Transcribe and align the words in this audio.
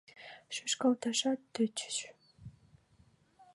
Шӱшкалташат 0.55 1.39
тӧчыш. 1.53 1.97